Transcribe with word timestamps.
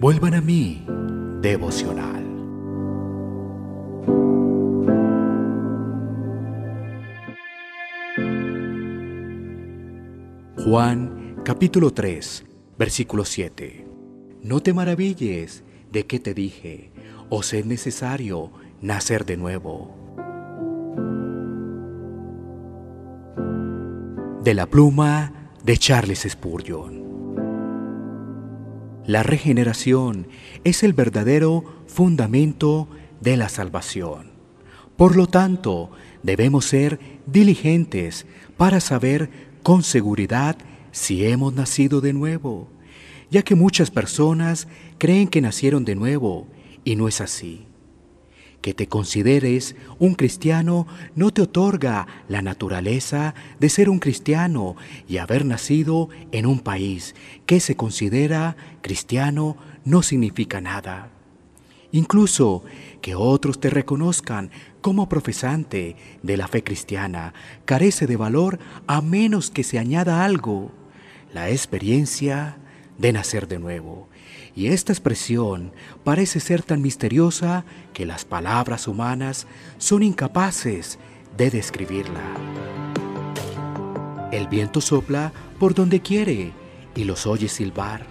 Vuelvan 0.00 0.34
a 0.34 0.40
mí, 0.40 0.86
devocional. 1.40 2.24
Juan 10.64 11.36
capítulo 11.44 11.92
3, 11.92 12.44
versículo 12.78 13.24
7. 13.24 13.86
No 14.42 14.60
te 14.60 14.72
maravilles 14.72 15.64
de 15.90 16.06
que 16.06 16.18
te 16.18 16.32
dije, 16.32 16.92
os 17.28 17.52
es 17.52 17.66
necesario 17.66 18.52
nacer 18.80 19.26
de 19.26 19.36
nuevo. 19.36 19.96
De 24.42 24.54
la 24.54 24.66
pluma 24.66 25.50
de 25.62 25.76
Charles 25.76 26.26
Spurgeon. 26.28 26.99
La 29.06 29.22
regeneración 29.22 30.28
es 30.64 30.82
el 30.82 30.92
verdadero 30.92 31.64
fundamento 31.86 32.88
de 33.20 33.36
la 33.36 33.48
salvación. 33.48 34.30
Por 34.96 35.16
lo 35.16 35.26
tanto, 35.26 35.90
debemos 36.22 36.66
ser 36.66 37.00
diligentes 37.26 38.26
para 38.56 38.80
saber 38.80 39.30
con 39.62 39.82
seguridad 39.82 40.56
si 40.92 41.24
hemos 41.26 41.54
nacido 41.54 42.00
de 42.00 42.12
nuevo, 42.12 42.68
ya 43.30 43.42
que 43.42 43.54
muchas 43.54 43.90
personas 43.90 44.68
creen 44.98 45.28
que 45.28 45.40
nacieron 45.40 45.84
de 45.84 45.94
nuevo 45.94 46.46
y 46.84 46.96
no 46.96 47.08
es 47.08 47.20
así. 47.20 47.69
Que 48.60 48.74
te 48.74 48.88
consideres 48.88 49.74
un 49.98 50.14
cristiano 50.14 50.86
no 51.14 51.30
te 51.30 51.42
otorga 51.42 52.06
la 52.28 52.42
naturaleza 52.42 53.34
de 53.58 53.70
ser 53.70 53.88
un 53.88 53.98
cristiano 53.98 54.76
y 55.08 55.16
haber 55.16 55.46
nacido 55.46 56.10
en 56.32 56.46
un 56.46 56.60
país 56.60 57.14
que 57.46 57.60
se 57.60 57.74
considera 57.76 58.56
cristiano 58.82 59.56
no 59.84 60.02
significa 60.02 60.60
nada. 60.60 61.10
Incluso 61.92 62.62
que 63.00 63.14
otros 63.14 63.60
te 63.60 63.70
reconozcan 63.70 64.50
como 64.80 65.08
profesante 65.08 65.96
de 66.22 66.36
la 66.36 66.46
fe 66.46 66.62
cristiana 66.62 67.34
carece 67.64 68.06
de 68.06 68.16
valor 68.16 68.58
a 68.86 69.00
menos 69.00 69.50
que 69.50 69.64
se 69.64 69.78
añada 69.78 70.24
algo, 70.24 70.70
la 71.32 71.50
experiencia 71.50 72.58
de 72.98 73.12
nacer 73.12 73.48
de 73.48 73.58
nuevo. 73.58 74.08
Y 74.54 74.68
esta 74.68 74.92
expresión 74.92 75.72
parece 76.04 76.40
ser 76.40 76.62
tan 76.62 76.82
misteriosa 76.82 77.64
que 77.92 78.06
las 78.06 78.24
palabras 78.24 78.88
humanas 78.88 79.46
son 79.78 80.02
incapaces 80.02 80.98
de 81.36 81.50
describirla. 81.50 82.20
El 84.32 84.48
viento 84.48 84.80
sopla 84.80 85.32
por 85.58 85.74
donde 85.74 86.00
quiere 86.00 86.52
y 86.94 87.04
los 87.04 87.26
oyes 87.26 87.52
silbar. 87.52 88.06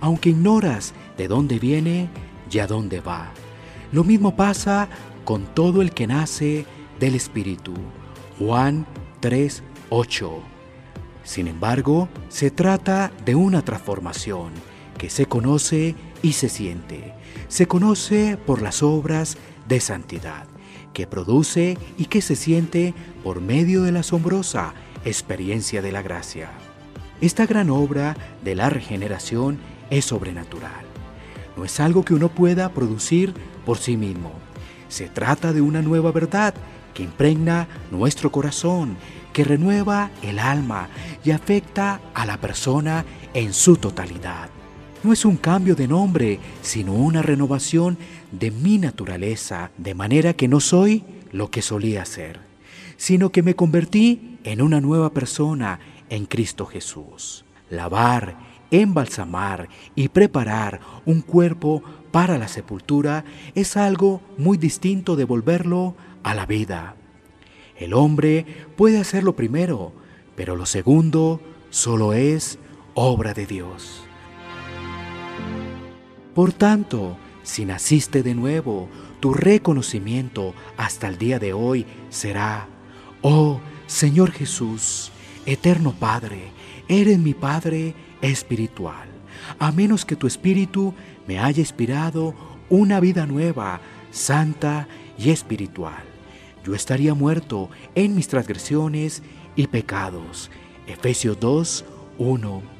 Aunque 0.00 0.30
ignoras 0.30 0.94
de 1.16 1.28
dónde 1.28 1.58
viene 1.58 2.08
y 2.50 2.58
a 2.58 2.66
dónde 2.66 3.00
va. 3.00 3.30
Lo 3.92 4.04
mismo 4.04 4.36
pasa 4.36 4.88
con 5.24 5.46
todo 5.54 5.82
el 5.82 5.92
que 5.92 6.06
nace 6.06 6.66
del 6.98 7.14
Espíritu. 7.14 7.74
Juan 8.38 8.86
3:8. 9.20 10.30
Sin 11.24 11.48
embargo, 11.48 12.08
se 12.28 12.50
trata 12.50 13.12
de 13.24 13.34
una 13.34 13.62
transformación 13.62 14.52
que 15.00 15.08
se 15.08 15.24
conoce 15.24 15.94
y 16.20 16.34
se 16.34 16.50
siente. 16.50 17.14
Se 17.48 17.66
conoce 17.66 18.36
por 18.36 18.60
las 18.60 18.82
obras 18.82 19.38
de 19.66 19.80
santidad 19.80 20.44
que 20.92 21.06
produce 21.06 21.78
y 21.96 22.04
que 22.04 22.20
se 22.20 22.36
siente 22.36 22.92
por 23.24 23.40
medio 23.40 23.82
de 23.82 23.92
la 23.92 24.00
asombrosa 24.00 24.74
experiencia 25.06 25.80
de 25.80 25.90
la 25.90 26.02
gracia. 26.02 26.50
Esta 27.22 27.46
gran 27.46 27.70
obra 27.70 28.14
de 28.44 28.54
la 28.54 28.68
regeneración 28.68 29.58
es 29.88 30.04
sobrenatural. 30.04 30.84
No 31.56 31.64
es 31.64 31.80
algo 31.80 32.04
que 32.04 32.12
uno 32.12 32.28
pueda 32.28 32.68
producir 32.68 33.32
por 33.64 33.78
sí 33.78 33.96
mismo. 33.96 34.32
Se 34.90 35.08
trata 35.08 35.54
de 35.54 35.62
una 35.62 35.80
nueva 35.80 36.12
verdad 36.12 36.52
que 36.92 37.04
impregna 37.04 37.68
nuestro 37.90 38.30
corazón, 38.30 38.98
que 39.32 39.44
renueva 39.44 40.10
el 40.20 40.38
alma 40.38 40.90
y 41.24 41.30
afecta 41.30 42.02
a 42.12 42.26
la 42.26 42.36
persona 42.36 43.06
en 43.32 43.54
su 43.54 43.78
totalidad. 43.78 44.50
No 45.02 45.14
es 45.14 45.24
un 45.24 45.38
cambio 45.38 45.74
de 45.74 45.88
nombre, 45.88 46.38
sino 46.60 46.92
una 46.92 47.22
renovación 47.22 47.96
de 48.32 48.50
mi 48.50 48.76
naturaleza, 48.76 49.70
de 49.78 49.94
manera 49.94 50.34
que 50.34 50.46
no 50.46 50.60
soy 50.60 51.04
lo 51.32 51.50
que 51.50 51.62
solía 51.62 52.04
ser, 52.04 52.38
sino 52.98 53.32
que 53.32 53.42
me 53.42 53.56
convertí 53.56 54.38
en 54.44 54.60
una 54.60 54.78
nueva 54.82 55.10
persona 55.10 55.80
en 56.10 56.26
Cristo 56.26 56.66
Jesús. 56.66 57.46
Lavar, 57.70 58.36
embalsamar 58.70 59.70
y 59.94 60.08
preparar 60.08 60.80
un 61.06 61.22
cuerpo 61.22 61.82
para 62.12 62.36
la 62.36 62.48
sepultura 62.48 63.24
es 63.54 63.78
algo 63.78 64.20
muy 64.36 64.58
distinto 64.58 65.16
de 65.16 65.24
volverlo 65.24 65.94
a 66.22 66.34
la 66.34 66.44
vida. 66.44 66.94
El 67.78 67.94
hombre 67.94 68.44
puede 68.76 68.98
hacerlo 68.98 69.34
primero, 69.34 69.92
pero 70.36 70.56
lo 70.56 70.66
segundo 70.66 71.40
solo 71.70 72.12
es 72.12 72.58
obra 72.92 73.32
de 73.32 73.46
Dios. 73.46 74.09
Por 76.34 76.52
tanto, 76.52 77.16
si 77.42 77.64
naciste 77.64 78.22
de 78.22 78.34
nuevo, 78.34 78.88
tu 79.20 79.34
reconocimiento 79.34 80.54
hasta 80.76 81.08
el 81.08 81.18
día 81.18 81.38
de 81.38 81.52
hoy 81.52 81.86
será, 82.08 82.68
oh 83.22 83.60
Señor 83.86 84.30
Jesús, 84.30 85.10
eterno 85.46 85.92
Padre, 85.92 86.52
eres 86.88 87.18
mi 87.18 87.34
Padre 87.34 87.94
espiritual, 88.22 89.08
a 89.58 89.72
menos 89.72 90.04
que 90.04 90.16
tu 90.16 90.26
espíritu 90.26 90.94
me 91.26 91.38
haya 91.38 91.60
inspirado 91.60 92.34
una 92.68 93.00
vida 93.00 93.26
nueva, 93.26 93.80
santa 94.12 94.86
y 95.18 95.30
espiritual. 95.30 96.04
Yo 96.64 96.74
estaría 96.74 97.14
muerto 97.14 97.70
en 97.94 98.14
mis 98.14 98.28
transgresiones 98.28 99.22
y 99.56 99.66
pecados. 99.66 100.50
Efesios 100.86 101.38
2, 101.40 101.84
1. 102.18 102.79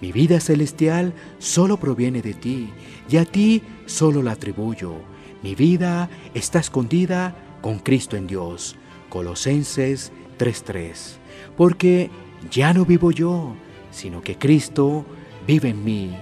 Mi 0.00 0.12
vida 0.12 0.40
celestial 0.40 1.12
solo 1.38 1.76
proviene 1.76 2.22
de 2.22 2.32
ti 2.32 2.70
y 3.10 3.18
a 3.18 3.24
ti 3.24 3.62
solo 3.86 4.22
la 4.22 4.32
atribuyo. 4.32 4.94
Mi 5.42 5.54
vida 5.54 6.08
está 6.32 6.58
escondida 6.58 7.34
con 7.60 7.78
Cristo 7.78 8.16
en 8.16 8.26
Dios. 8.26 8.76
Colosenses 9.10 10.12
3:3. 10.38 11.18
Porque 11.56 12.10
ya 12.50 12.72
no 12.72 12.86
vivo 12.86 13.10
yo, 13.10 13.54
sino 13.90 14.22
que 14.22 14.38
Cristo 14.38 15.04
vive 15.46 15.70
en 15.70 15.84
mí. 15.84 16.16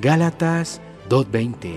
Gálatas 0.00 0.80
2:20. 1.08 1.76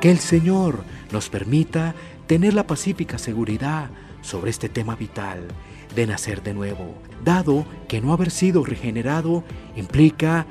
Que 0.00 0.10
el 0.10 0.18
Señor 0.18 0.84
nos 1.12 1.28
permita 1.28 1.94
tener 2.26 2.54
la 2.54 2.66
pacífica 2.66 3.18
seguridad 3.18 3.90
sobre 4.24 4.50
este 4.50 4.68
tema 4.68 4.96
vital 4.96 5.46
de 5.94 6.06
nacer 6.06 6.42
de 6.42 6.54
nuevo, 6.54 6.94
dado 7.22 7.66
que 7.86 8.00
no 8.00 8.12
haber 8.12 8.30
sido 8.30 8.64
regenerado 8.64 9.44
implica 9.76 10.46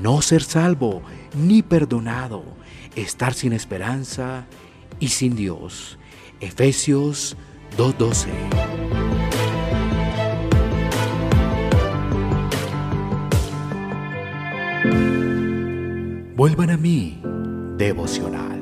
no 0.00 0.22
ser 0.22 0.42
salvo 0.42 1.02
ni 1.34 1.62
perdonado, 1.62 2.44
estar 2.94 3.34
sin 3.34 3.52
esperanza 3.52 4.46
y 5.00 5.08
sin 5.08 5.36
Dios. 5.36 5.98
Efesios 6.40 7.36
2:12. 7.76 8.30
Vuelvan 16.36 16.70
a 16.70 16.76
mí, 16.76 17.20
devocional. 17.78 18.55